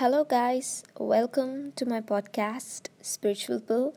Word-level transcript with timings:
Hello, 0.00 0.24
guys. 0.24 0.82
Welcome 0.98 1.72
to 1.72 1.84
my 1.84 2.00
podcast, 2.00 2.88
Spiritual 3.02 3.60
Pill. 3.60 3.92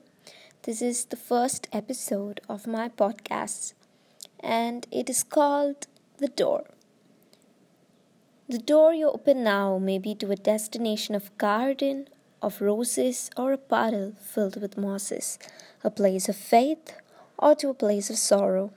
This 0.63 0.81
is 0.81 1.05
the 1.05 1.15
first 1.15 1.69
episode 1.71 2.41
of 2.49 2.67
my 2.67 2.89
podcast, 2.89 3.71
and 4.41 4.85
it 4.91 5.09
is 5.09 5.23
called 5.23 5.87
The 6.17 6.27
Door. 6.27 6.65
The 8.49 8.57
door 8.57 8.93
you 8.93 9.11
open 9.11 9.45
now 9.45 9.77
may 9.77 9.97
be 9.97 10.13
to 10.15 10.29
a 10.29 10.35
destination 10.35 11.15
of 11.15 11.37
garden, 11.37 12.09
of 12.41 12.59
roses, 12.59 13.29
or 13.37 13.53
a 13.53 13.57
puddle 13.57 14.11
filled 14.21 14.61
with 14.61 14.77
mosses, 14.77 15.39
a 15.85 15.89
place 15.89 16.27
of 16.27 16.35
faith, 16.35 16.97
or 17.39 17.55
to 17.55 17.69
a 17.69 17.73
place 17.73 18.09
of 18.09 18.17
sorrow. 18.17 18.73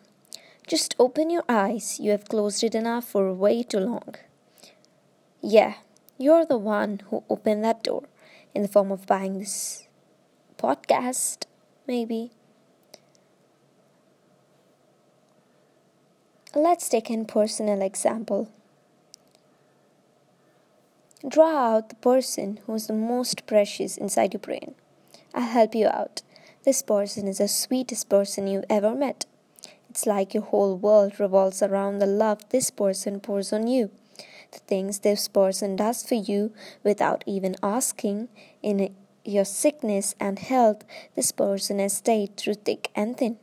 Just 0.68 0.94
open 0.96 1.30
your 1.30 1.44
eyes, 1.48 1.98
you 1.98 2.12
have 2.12 2.28
closed 2.28 2.62
it 2.62 2.76
enough 2.76 3.04
for 3.04 3.32
way 3.32 3.64
too 3.64 3.80
long. 3.80 4.14
Yeah, 5.42 5.74
you're 6.18 6.46
the 6.46 6.58
one 6.58 7.00
who 7.10 7.24
opened 7.28 7.64
that 7.64 7.82
door 7.82 8.04
in 8.54 8.62
the 8.62 8.68
form 8.68 8.90
of 8.90 9.06
buying 9.06 9.38
this 9.38 9.86
podcast, 10.58 11.44
maybe. 11.86 12.30
Let's 16.54 16.88
take 16.88 17.10
an 17.10 17.26
personal 17.26 17.82
example. 17.82 18.50
Draw 21.28 21.76
out 21.76 21.88
the 21.90 21.96
person 21.96 22.60
who 22.66 22.74
is 22.74 22.86
the 22.86 22.94
most 22.94 23.46
precious 23.46 23.96
inside 23.96 24.32
your 24.32 24.40
brain. 24.40 24.74
I'll 25.34 25.48
help 25.48 25.74
you 25.74 25.86
out. 25.88 26.22
This 26.64 26.82
person 26.82 27.28
is 27.28 27.38
the 27.38 27.48
sweetest 27.48 28.08
person 28.08 28.46
you've 28.46 28.64
ever 28.70 28.94
met. 28.94 29.26
It's 29.90 30.06
like 30.06 30.32
your 30.32 30.44
whole 30.44 30.76
world 30.76 31.20
revolves 31.20 31.62
around 31.62 31.98
the 31.98 32.06
love 32.06 32.48
this 32.48 32.70
person 32.70 33.20
pours 33.20 33.52
on 33.52 33.66
you 33.66 33.90
the 34.56 34.64
things 34.66 35.00
this 35.00 35.28
person 35.28 35.76
does 35.76 36.02
for 36.02 36.14
you 36.14 36.52
without 36.82 37.22
even 37.26 37.56
asking. 37.62 38.28
In 38.62 38.94
your 39.24 39.44
sickness 39.44 40.14
and 40.18 40.38
health, 40.38 40.84
this 41.14 41.32
person 41.32 41.78
has 41.78 41.96
stayed 41.96 42.36
through 42.36 42.54
thick 42.54 42.90
and 42.94 43.16
thin. 43.16 43.36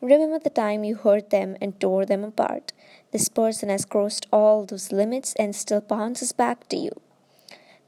Remember 0.00 0.38
the 0.38 0.50
time 0.50 0.84
you 0.84 0.96
hurt 0.96 1.30
them 1.30 1.56
and 1.60 1.78
tore 1.80 2.04
them 2.04 2.24
apart. 2.24 2.72
This 3.10 3.28
person 3.28 3.68
has 3.68 3.84
crossed 3.84 4.26
all 4.32 4.66
those 4.66 4.92
limits 4.92 5.34
and 5.38 5.54
still 5.54 5.80
bounces 5.80 6.32
back 6.32 6.68
to 6.68 6.76
you. 6.76 6.90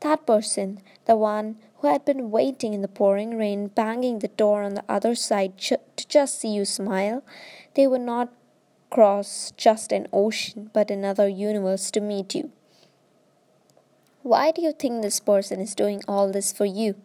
That 0.00 0.26
person, 0.26 0.80
the 1.06 1.16
one 1.16 1.56
who 1.78 1.88
had 1.88 2.04
been 2.04 2.30
waiting 2.30 2.72
in 2.72 2.82
the 2.82 2.88
pouring 2.88 3.36
rain, 3.36 3.68
banging 3.68 4.20
the 4.20 4.28
door 4.28 4.62
on 4.62 4.74
the 4.74 4.84
other 4.88 5.14
side 5.14 5.58
to 5.58 5.78
just 6.08 6.40
see 6.40 6.54
you 6.54 6.64
smile, 6.64 7.22
they 7.74 7.86
were 7.86 7.98
not 7.98 8.32
cross 8.90 9.52
just 9.56 9.92
an 9.92 10.06
ocean 10.12 10.70
but 10.72 10.90
another 10.90 11.28
universe 11.28 11.90
to 11.92 12.00
meet 12.00 12.34
you. 12.34 12.50
Why 14.22 14.50
do 14.50 14.60
you 14.60 14.72
think 14.72 15.02
this 15.02 15.20
person 15.20 15.60
is 15.60 15.74
doing 15.74 16.02
all 16.08 16.32
this 16.32 16.52
for 16.52 16.64
you? 16.64 16.96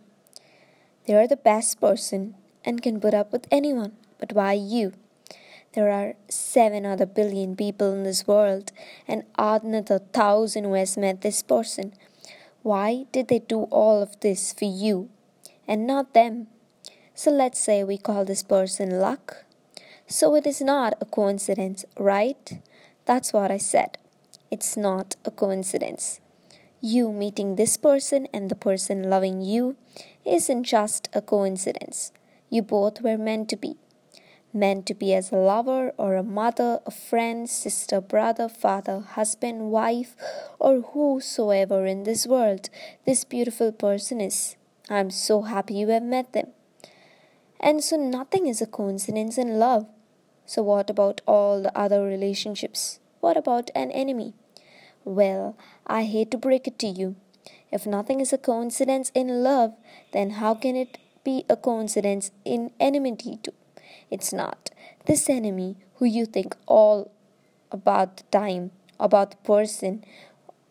They 1.06 1.14
are 1.16 1.28
the 1.28 1.38
best 1.38 1.80
person 1.80 2.36
and 2.66 2.82
can 2.82 3.00
put 3.00 3.14
up 3.14 3.32
with 3.32 3.48
anyone, 3.52 3.94
but 4.20 4.34
why 4.34 4.54
you? 4.54 4.94
There 5.74 5.90
are 5.90 6.16
seven 6.30 6.86
other 6.86 7.06
billion 7.06 7.56
people 7.56 7.94
in 7.94 8.04
this 8.04 8.28
world 8.28 8.72
and 9.08 9.24
another 9.38 10.00
thousand 10.00 10.66
who 10.66 10.74
has 10.74 10.98
met 10.98 11.22
this 11.22 11.42
person. 11.42 11.94
Why 12.62 13.06
did 13.12 13.30
they 13.30 13.40
do 13.40 13.64
all 13.72 14.02
of 14.02 14.20
this 14.20 14.52
for 14.52 14.66
you 14.66 15.10
and 15.68 15.88
not 15.88 16.14
them? 16.14 16.48
So 17.16 17.32
let's 17.32 17.60
say 17.60 17.84
we 17.84 17.98
call 17.98 18.26
this 18.26 18.44
person 18.44 19.00
luck 19.00 19.46
so 20.12 20.36
it 20.36 20.46
is 20.46 20.62
not 20.62 20.98
a 21.00 21.06
coincidence, 21.06 21.86
right? 21.98 22.60
That's 23.06 23.32
what 23.32 23.50
I 23.50 23.58
said. 23.58 23.98
It's 24.52 24.76
not 24.76 25.16
a 25.24 25.32
coincidence. 25.32 26.20
You 26.82 27.14
meeting 27.14 27.56
this 27.56 27.78
person 27.78 28.28
and 28.34 28.50
the 28.50 28.56
person 28.56 29.10
loving 29.10 29.42
you 29.42 29.78
isn't 30.26 30.66
just 30.66 31.08
a 31.14 31.22
coincidence. 31.22 32.12
You 32.50 32.62
both 32.62 33.02
were 33.02 33.18
meant 33.18 33.48
to 33.50 33.56
be. 33.56 33.78
Meant 34.54 34.86
to 34.88 34.94
be 34.94 35.14
as 35.14 35.32
a 35.32 35.38
lover 35.38 35.94
or 35.98 36.16
a 36.16 36.24
mother, 36.24 36.82
a 36.86 36.92
friend, 36.92 37.50
sister, 37.50 38.02
brother, 38.02 38.50
father, 38.50 39.00
husband, 39.00 39.72
wife, 39.72 40.18
or 40.60 40.82
whosoever 40.82 41.86
in 41.86 42.04
this 42.04 42.28
world 42.28 42.70
this 43.06 43.24
beautiful 43.24 43.72
person 43.72 44.20
is. 44.20 44.58
I'm 44.90 45.10
so 45.10 45.44
happy 45.44 45.76
you 45.76 45.88
have 45.88 46.04
met 46.04 46.34
them. 46.34 46.48
And 47.62 47.82
so 47.82 47.96
nothing 47.96 48.48
is 48.48 48.62
a 48.62 48.66
coincidence 48.66 49.38
in 49.38 49.58
love. 49.58 49.88
So, 50.52 50.62
what 50.64 50.90
about 50.90 51.22
all 51.26 51.62
the 51.62 51.72
other 51.78 52.04
relationships? 52.04 53.00
What 53.22 53.38
about 53.38 53.72
an 53.74 53.90
enemy? 53.90 54.34
Well, 55.06 55.56
I 55.88 56.04
hate 56.04 56.30
to 56.32 56.38
break 56.38 56.68
it 56.68 56.78
to 56.80 56.88
you. 56.88 57.16
If 57.72 57.88
nothing 57.88 58.20
is 58.20 58.34
a 58.34 58.38
coincidence 58.38 59.14
in 59.16 59.44
love, 59.44 59.76
then 60.12 60.32
how 60.42 60.56
can 60.56 60.76
it 60.76 60.98
be 61.24 61.46
a 61.50 61.56
coincidence 61.56 62.32
in 62.44 62.72
enmity 62.82 63.40
too? 63.42 63.54
It's 64.10 64.34
not. 64.34 64.72
This 65.06 65.30
enemy 65.30 65.78
who 65.96 66.06
you 66.06 66.26
think 66.26 66.58
all 66.66 67.14
about 67.72 68.18
the 68.18 68.24
time, 68.24 68.72
about 69.00 69.32
the 69.32 69.38
person, 69.38 70.04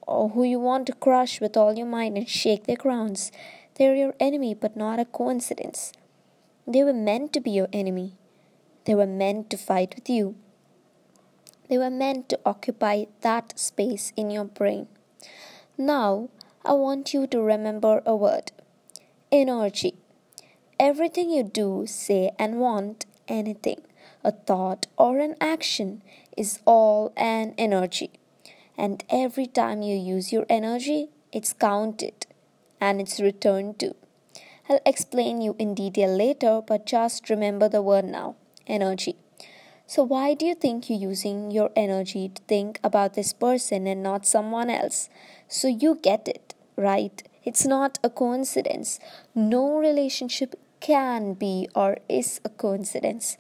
or 0.03 0.29
who 0.29 0.45
you 0.45 0.61
want 0.61 0.89
to 0.89 0.93
crush 0.93 1.41
with 1.41 1.57
all 1.57 1.73
your 1.73 1.87
might 1.87 2.13
and 2.13 2.29
shake 2.29 2.65
their 2.65 2.77
crowns, 2.77 3.33
they're 3.77 3.97
your 3.97 4.13
enemy 4.21 4.53
but 4.53 4.77
not 4.77 4.99
a 5.01 5.07
coincidence. 5.07 5.95
They 6.67 6.85
were 6.85 6.93
meant 6.93 7.33
to 7.33 7.41
be 7.41 7.53
your 7.53 7.69
enemy. 7.73 8.19
They 8.91 8.97
were 8.97 9.07
meant 9.07 9.51
to 9.51 9.57
fight 9.57 9.95
with 9.95 10.11
you. 10.11 10.35
They 11.69 11.79
were 11.79 11.91
meant 11.91 12.29
to 12.31 12.41
occupy 12.45 13.05
that 13.21 13.57
space 13.57 14.13
in 14.17 14.33
your 14.33 14.47
brain. 14.47 14.89
Now, 15.79 16.29
I 16.65 16.73
want 16.73 17.15
you 17.15 17.29
to 17.29 17.41
remember 17.41 18.03
a 18.05 18.17
word 18.17 18.51
energy. 19.31 19.95
Everything 20.81 21.31
you 21.31 21.45
do, 21.45 21.85
say, 21.87 22.33
and 22.37 22.59
want, 22.59 23.07
anything, 23.29 23.83
a 24.25 24.33
thought 24.33 24.89
or 24.97 25.21
an 25.21 25.37
action, 25.41 26.03
is 26.37 26.59
all 26.65 27.13
an 27.17 27.55
energy. 27.57 28.11
And 28.77 29.05
every 29.09 29.47
time 29.47 29.83
you 29.83 29.97
use 29.97 30.33
your 30.33 30.47
energy, 30.49 31.11
it's 31.31 31.53
counted 31.53 32.27
and 32.81 33.01
it's 33.01 33.21
returned 33.21 33.79
to. 33.79 33.95
I'll 34.69 34.81
explain 34.85 35.41
you 35.41 35.55
in 35.61 35.77
detail 35.77 36.11
later, 36.11 36.61
but 36.61 36.87
just 36.87 37.31
remember 37.31 37.69
the 37.69 37.83
word 37.83 38.07
now 38.07 38.35
energy. 38.67 39.17
So, 39.87 40.05
why 40.05 40.35
do 40.35 40.47
you 40.47 40.55
think 40.55 40.89
you're 40.89 41.01
using 41.11 41.51
your 41.51 41.71
energy 41.75 42.29
to 42.29 42.43
think 42.43 42.79
about 42.85 43.15
this 43.15 43.33
person 43.33 43.89
and 43.89 44.03
not 44.05 44.25
someone 44.25 44.71
else? 44.71 45.09
So, 45.49 45.67
you 45.67 45.99
get 46.01 46.29
it, 46.29 46.55
right? 46.77 47.21
It's 47.43 47.67
not 47.67 47.99
a 48.05 48.09
coincidence. 48.09 49.01
No 49.35 49.79
relationship 49.79 50.55
can 50.79 51.35
be 51.35 51.69
or 51.75 51.99
is 52.09 52.41
a 52.45 52.51
coincidence. 52.51 53.37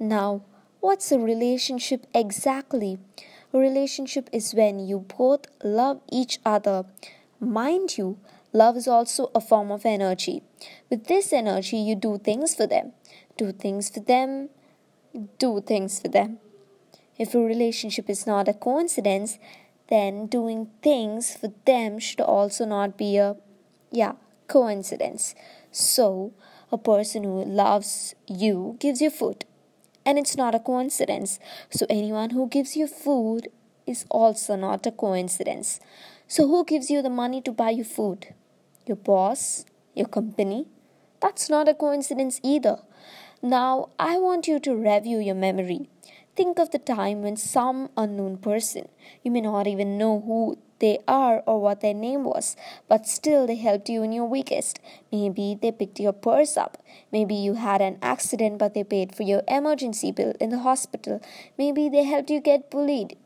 Now, 0.00 0.42
what's 0.80 1.12
a 1.12 1.20
relationship 1.20 2.06
exactly? 2.12 2.98
A 3.52 3.58
relationship 3.58 4.28
is 4.32 4.54
when 4.54 4.80
you 4.80 5.06
both 5.16 5.46
love 5.62 6.00
each 6.10 6.40
other. 6.44 6.84
Mind 7.38 7.96
you, 7.96 8.18
love 8.52 8.76
is 8.76 8.88
also 8.88 9.30
a 9.34 9.40
form 9.40 9.70
of 9.70 9.86
energy. 9.86 10.42
With 10.90 11.06
this 11.06 11.32
energy, 11.32 11.76
you 11.76 11.94
do 11.94 12.18
things 12.18 12.54
for 12.56 12.66
them. 12.66 12.92
Do 13.36 13.52
things 13.52 13.88
for 13.88 14.00
them 14.00 14.48
do 15.38 15.60
things 15.60 16.00
for 16.00 16.08
them. 16.08 16.38
If 17.18 17.34
a 17.34 17.38
relationship 17.40 18.08
is 18.08 18.26
not 18.26 18.48
a 18.48 18.54
coincidence, 18.54 19.38
then 19.88 20.26
doing 20.26 20.68
things 20.82 21.36
for 21.36 21.52
them 21.66 21.98
should 21.98 22.20
also 22.20 22.64
not 22.64 22.96
be 22.96 23.16
a 23.18 23.36
yeah, 23.90 24.12
coincidence. 24.48 25.34
So, 25.70 26.32
a 26.70 26.78
person 26.78 27.24
who 27.24 27.44
loves 27.44 28.14
you 28.26 28.76
gives 28.80 29.02
you 29.02 29.10
food, 29.10 29.44
and 30.06 30.18
it's 30.18 30.36
not 30.36 30.54
a 30.54 30.58
coincidence. 30.58 31.38
So, 31.70 31.86
anyone 31.90 32.30
who 32.30 32.48
gives 32.48 32.76
you 32.76 32.86
food 32.86 33.48
is 33.86 34.06
also 34.10 34.56
not 34.56 34.86
a 34.86 34.90
coincidence. 34.90 35.80
So, 36.26 36.48
who 36.48 36.64
gives 36.64 36.90
you 36.90 37.02
the 37.02 37.10
money 37.10 37.42
to 37.42 37.52
buy 37.52 37.70
you 37.70 37.84
food? 37.84 38.34
Your 38.86 38.96
boss? 38.96 39.66
Your 39.94 40.08
company? 40.08 40.66
That's 41.20 41.50
not 41.50 41.68
a 41.68 41.74
coincidence 41.74 42.40
either. 42.42 42.78
Now, 43.44 43.88
I 43.98 44.18
want 44.18 44.46
you 44.46 44.60
to 44.60 44.76
review 44.76 45.18
your 45.18 45.34
memory. 45.34 45.88
Think 46.36 46.60
of 46.60 46.70
the 46.70 46.78
time 46.78 47.22
when 47.22 47.36
some 47.36 47.90
unknown 47.96 48.36
person, 48.36 48.86
you 49.24 49.32
may 49.32 49.40
not 49.40 49.66
even 49.66 49.98
know 49.98 50.20
who 50.20 50.58
they 50.78 51.00
are 51.08 51.42
or 51.44 51.60
what 51.60 51.80
their 51.80 51.92
name 51.92 52.22
was, 52.22 52.54
but 52.88 53.04
still 53.04 53.48
they 53.48 53.56
helped 53.56 53.88
you 53.88 54.04
in 54.04 54.12
your 54.12 54.26
weakest. 54.26 54.78
Maybe 55.10 55.58
they 55.60 55.72
picked 55.72 55.98
your 55.98 56.12
purse 56.12 56.56
up. 56.56 56.84
Maybe 57.10 57.34
you 57.34 57.54
had 57.54 57.82
an 57.82 57.98
accident 58.00 58.58
but 58.58 58.74
they 58.74 58.84
paid 58.84 59.12
for 59.12 59.24
your 59.24 59.42
emergency 59.48 60.12
bill 60.12 60.34
in 60.38 60.50
the 60.50 60.60
hospital. 60.60 61.20
Maybe 61.58 61.88
they 61.88 62.04
helped 62.04 62.30
you 62.30 62.40
get 62.40 62.70
bullied. 62.70 63.16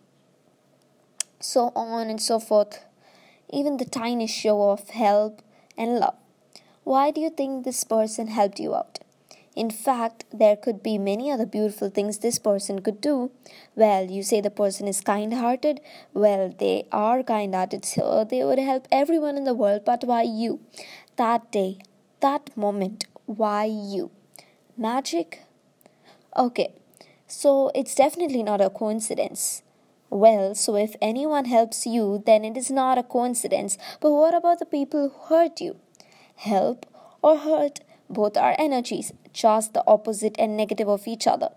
So 1.41 1.73
on 1.77 2.09
and 2.09 2.23
so 2.23 2.41
forth. 2.41 2.87
Even 3.51 3.77
the 3.77 3.85
tiniest 3.85 4.35
show 4.35 4.71
of 4.71 4.89
help 4.89 5.43
and 5.77 5.99
love. 5.99 6.17
Why 6.85 7.11
do 7.11 7.21
you 7.21 7.29
think 7.29 7.65
this 7.67 7.85
person 7.85 8.29
helped 8.29 8.59
you 8.59 8.75
out? 8.75 9.01
In 9.57 9.71
fact, 9.71 10.27
there 10.31 10.55
could 10.55 10.83
be 10.83 10.99
many 10.99 11.31
other 11.31 11.47
beautiful 11.47 11.89
things 11.89 12.19
this 12.19 12.39
person 12.39 12.81
could 12.83 13.01
do. 13.01 13.31
Well, 13.75 14.11
you 14.11 14.23
say 14.23 14.43
the 14.43 14.51
person 14.51 14.87
is 14.87 15.01
kind 15.01 15.33
hearted. 15.33 15.81
Well, 16.13 16.55
they 16.59 16.87
are 16.93 17.23
kind 17.23 17.55
hearted, 17.55 17.87
so 17.87 18.27
they 18.29 18.45
would 18.45 18.59
help 18.59 18.87
everyone 18.93 19.39
in 19.39 19.45
the 19.45 19.55
world, 19.55 19.83
but 19.87 20.05
why 20.05 20.23
you? 20.23 20.61
That 21.17 21.51
day, 21.51 21.79
that 22.21 22.55
moment, 22.55 23.07
why 23.25 23.65
you? 23.65 24.11
Magic? 24.77 25.43
Okay, 26.37 26.75
so 27.27 27.71
it's 27.75 27.95
definitely 27.95 28.43
not 28.43 28.61
a 28.61 28.69
coincidence. 28.69 29.63
Well, 30.11 30.55
so 30.55 30.77
if 30.77 30.97
anyone 31.01 31.47
helps 31.47 31.87
you, 31.87 32.23
then 32.27 32.45
it 32.45 32.59
is 32.59 32.71
not 32.71 32.99
a 32.99 33.03
coincidence. 33.03 33.79
But 34.01 34.13
what 34.13 34.35
about 34.35 34.59
the 34.59 34.67
people 34.67 35.09
who 35.09 35.35
hurt 35.35 35.63
you? 35.63 35.77
Help 36.37 36.85
or 37.23 37.39
hurt, 37.39 37.81
both 38.09 38.37
are 38.37 38.55
energies, 38.59 39.13
just 39.33 39.75
the 39.75 39.85
opposite 39.87 40.37
and 40.39 40.57
negative 40.57 40.89
of 40.89 41.07
each 41.07 41.27
other. 41.27 41.51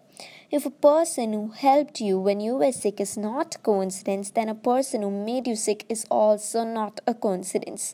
If 0.51 0.65
a 0.65 0.71
person 0.71 1.33
who 1.33 1.51
helped 1.51 2.01
you 2.01 2.19
when 2.19 2.39
you 2.39 2.55
were 2.55 2.71
sick 2.71 2.99
is 2.99 3.17
not 3.17 3.61
coincidence, 3.63 4.31
then 4.31 4.49
a 4.49 4.55
person 4.55 5.01
who 5.01 5.11
made 5.11 5.47
you 5.47 5.55
sick 5.55 5.85
is 5.89 6.05
also 6.09 6.63
not 6.63 6.99
a 7.05 7.13
coincidence. 7.13 7.93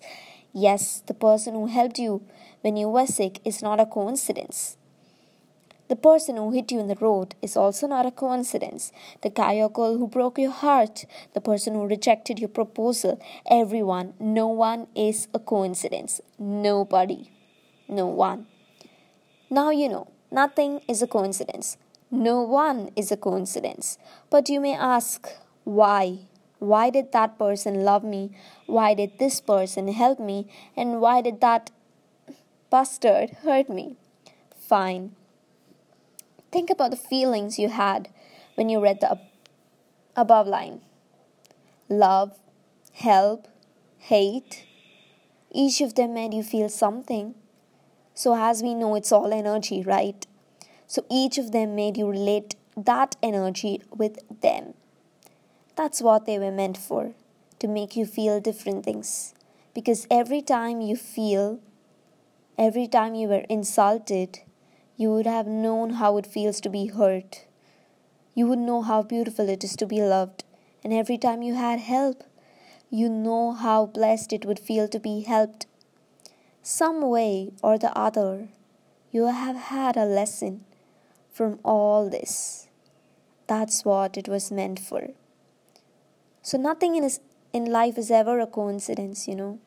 Yes, 0.54 1.04
the 1.06 1.13
person 1.13 1.54
who 1.54 1.68
helped 1.68 2.00
you 2.00 2.24
when 2.62 2.78
you 2.78 2.88
were 2.88 3.07
sick 3.07 3.42
is 3.44 3.62
not 3.62 3.80
a 3.80 3.86
coincidence. 3.86 4.78
The 5.88 5.96
person 5.96 6.38
who 6.38 6.50
hit 6.50 6.72
you 6.72 6.80
in 6.80 6.88
the 6.88 6.96
road 6.96 7.36
is 7.44 7.56
also 7.56 7.86
not 7.86 8.08
a 8.08 8.12
coincidence. 8.12 8.92
The 9.22 9.30
guy 9.30 9.56
or 9.58 9.69
girl 9.69 10.00
who 10.00 10.08
broke 10.08 10.40
your 10.40 10.51
heart, 10.51 11.06
the 11.34 11.42
person 11.42 11.75
who 11.75 11.86
rejected 11.86 12.40
your 12.40 12.50
proposal, 12.50 13.22
everyone, 13.46 14.13
no 14.19 14.48
one 14.48 14.88
is 14.96 15.28
a 15.34 15.40
coincidence. 15.40 16.22
Nobody. 16.40 17.35
No 17.88 18.08
one. 18.08 18.48
Now 19.50 19.70
you 19.70 19.90
know, 19.90 20.08
nothing 20.32 20.82
is 20.88 21.02
a 21.02 21.08
coincidence. 21.08 21.78
No 22.12 22.42
one 22.42 22.90
is 22.96 23.12
a 23.12 23.18
coincidence. 23.18 23.98
But 24.30 24.50
you 24.50 24.60
may 24.60 24.76
ask, 24.76 25.28
why? 25.64 26.20
Why 26.60 26.90
did 26.90 27.12
that 27.12 27.38
person 27.38 27.84
love 27.84 28.04
me? 28.04 28.32
Why 28.66 28.94
did 28.94 29.20
this 29.20 29.42
person 29.42 29.88
help 29.90 30.20
me? 30.20 30.48
And 30.76 31.02
why 31.02 31.22
did 31.22 31.42
that 31.42 31.72
bastard 32.70 33.32
hurt 33.44 33.70
me? 33.70 33.98
Fine. 34.58 35.16
Think 36.52 36.70
about 36.70 36.92
the 36.92 36.98
feelings 36.98 37.60
you 37.60 37.70
had 37.70 38.10
when 38.56 38.70
you 38.70 38.82
read 38.82 39.02
the 39.02 39.12
ab- 39.12 39.20
above 40.16 40.48
line 40.48 40.82
love, 41.90 42.40
help, 42.94 43.48
hate. 43.98 44.66
Each 45.52 45.82
of 45.82 45.96
them 45.96 46.14
made 46.14 46.34
you 46.34 46.44
feel 46.44 46.70
something. 46.70 47.36
So, 48.15 48.35
as 48.35 48.63
we 48.63 48.73
know, 48.73 48.95
it's 48.95 49.12
all 49.12 49.33
energy, 49.33 49.83
right? 49.83 50.25
So, 50.88 51.06
each 51.12 51.38
of 51.38 51.51
them 51.51 51.75
made 51.75 51.97
you 51.97 52.09
relate 52.09 52.56
that 52.77 53.17
energy 53.21 53.81
with 53.91 54.19
them. 54.41 54.73
That's 55.75 56.01
what 56.01 56.25
they 56.25 56.39
were 56.39 56.51
meant 56.51 56.77
for 56.77 57.13
to 57.59 57.67
make 57.67 57.97
you 57.97 58.06
feel 58.06 58.39
different 58.39 58.85
things. 58.85 59.33
Because 59.73 60.07
every 60.09 60.41
time 60.41 60.79
you 60.79 60.95
feel, 60.95 61.59
every 62.57 62.88
time 62.88 63.15
you 63.15 63.27
were 63.27 63.45
insulted, 63.50 64.39
you 64.95 65.12
would 65.12 65.25
have 65.25 65.47
known 65.47 65.91
how 65.91 66.17
it 66.17 66.25
feels 66.25 66.62
to 66.62 66.69
be 66.69 66.88
hurt. 66.88 67.44
You 68.33 68.47
would 68.47 68.59
know 68.59 68.81
how 68.81 69.03
beautiful 69.03 69.50
it 69.50 69.63
is 69.65 69.75
to 69.75 69.85
be 69.85 70.01
loved. 70.01 70.45
And 70.83 70.94
every 70.94 71.17
time 71.17 71.41
you 71.41 71.56
had 71.56 71.79
help, 71.79 72.23
you 72.89 73.09
know 73.09 73.51
how 73.51 73.88
blessed 73.88 74.31
it 74.31 74.45
would 74.45 74.59
feel 74.59 74.88
to 74.88 75.00
be 75.00 75.21
helped. 75.21 75.65
Some 76.67 77.01
way 77.03 77.51
or 77.62 77.77
the 77.77 77.95
other, 77.95 78.47
you 79.12 79.27
have 79.27 79.56
had 79.56 79.95
a 79.95 80.03
lesson 80.03 80.65
from 81.31 81.59
all 81.63 82.09
this. 82.09 82.69
That's 83.45 83.85
what 83.85 84.17
it 84.17 84.27
was 84.27 84.51
meant 84.51 84.79
for. 84.79 85.09
So, 86.41 86.57
nothing 86.57 86.95
in, 86.95 87.07
in 87.53 87.65
life 87.65 88.00
is 88.00 88.09
ever 88.09 88.39
a 88.39 88.47
coincidence, 88.47 89.27
you 89.27 89.35
know. 89.35 89.59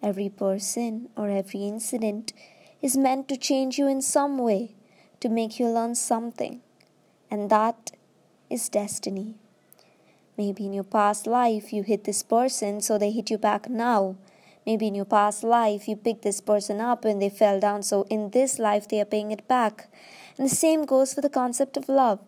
Every 0.00 0.28
person 0.28 1.08
or 1.16 1.28
every 1.28 1.66
incident 1.66 2.32
is 2.80 2.96
meant 2.96 3.26
to 3.30 3.36
change 3.36 3.76
you 3.76 3.88
in 3.88 4.00
some 4.00 4.38
way, 4.38 4.76
to 5.18 5.28
make 5.28 5.58
you 5.58 5.66
learn 5.66 5.96
something. 5.96 6.60
And 7.32 7.50
that 7.50 7.90
is 8.48 8.68
destiny. 8.68 9.34
Maybe 10.36 10.66
in 10.66 10.72
your 10.72 10.84
past 10.84 11.26
life 11.26 11.72
you 11.72 11.82
hit 11.82 12.04
this 12.04 12.22
person, 12.22 12.80
so 12.80 12.96
they 12.96 13.10
hit 13.10 13.28
you 13.28 13.38
back 13.38 13.68
now. 13.68 14.14
Maybe 14.68 14.88
in 14.88 14.94
your 14.94 15.06
past 15.06 15.42
life 15.42 15.88
you 15.88 15.96
picked 15.96 16.24
this 16.24 16.42
person 16.42 16.78
up 16.78 17.06
and 17.06 17.22
they 17.22 17.30
fell 17.30 17.58
down, 17.58 17.82
so 17.82 18.02
in 18.10 18.30
this 18.32 18.58
life 18.58 18.86
they 18.86 19.00
are 19.00 19.06
paying 19.06 19.30
it 19.30 19.48
back. 19.48 19.88
And 20.36 20.44
the 20.44 20.54
same 20.54 20.84
goes 20.84 21.14
for 21.14 21.22
the 21.22 21.30
concept 21.30 21.78
of 21.78 21.88
love. 21.88 22.18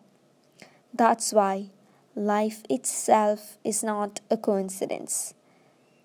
That's 0.95 1.35
why 1.35 1.67
life 2.15 2.63
itself 2.71 3.59
is 3.63 3.83
not 3.83 4.21
a 4.31 4.39
coincidence. 4.39 5.35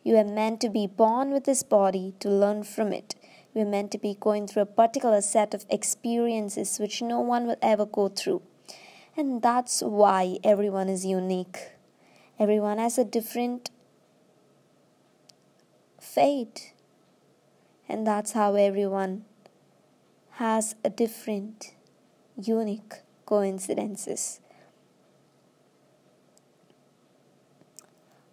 You 0.03 0.17
are 0.17 0.25
meant 0.25 0.59
to 0.61 0.69
be 0.69 0.87
born 0.87 1.31
with 1.31 1.45
this 1.45 1.63
body 1.63 2.13
to 2.19 2.29
learn 2.29 2.63
from 2.63 2.91
it 2.91 3.15
You 3.53 3.61
are 3.61 3.73
meant 3.73 3.91
to 3.91 3.97
be 3.97 4.17
going 4.19 4.47
through 4.47 4.63
a 4.63 4.77
particular 4.81 5.21
set 5.21 5.53
of 5.53 5.65
experiences 5.69 6.77
which 6.77 7.01
no 7.01 7.21
one 7.21 7.47
will 7.47 7.61
ever 7.61 7.85
go 7.85 8.09
through. 8.09 8.41
And 9.15 9.41
that's 9.41 9.81
why 9.81 10.39
everyone 10.43 10.89
is 10.89 11.05
unique. 11.05 11.71
Everyone 12.37 12.77
has 12.79 12.97
a 12.97 13.05
different 13.05 13.69
fate. 16.15 16.73
And 17.87 18.07
that's 18.07 18.31
how 18.31 18.55
everyone 18.55 19.25
has 20.31 20.75
a 20.83 20.89
different, 20.89 21.73
unique 22.41 22.93
coincidences. 23.25 24.39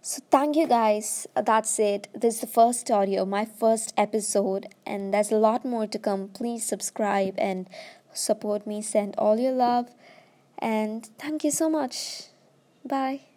So, 0.01 0.21
thank 0.31 0.57
you 0.57 0.67
guys. 0.67 1.29
That's 1.37 1.79
it. 1.79 2.09
This 2.13 2.37
is 2.37 2.41
the 2.41 2.47
first 2.49 2.91
audio, 2.91 3.25
my 3.25 3.45
first 3.45 3.95
episode, 3.97 4.67
and 4.85 5.15
there's 5.15 5.31
a 5.31 5.37
lot 5.37 5.65
more 5.65 5.87
to 5.87 5.99
come. 5.99 6.29
Please 6.29 6.67
subscribe 6.67 7.35
and 7.39 7.69
support 8.13 8.67
me. 8.67 8.83
Send 8.83 9.15
all 9.17 9.39
your 9.39 9.53
love, 9.53 9.95
and 10.59 11.07
thank 11.19 11.45
you 11.45 11.53
so 11.53 11.71
much. 11.71 12.25
Bye. 12.85 13.32